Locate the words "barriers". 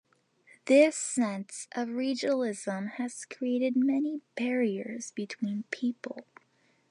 4.35-5.11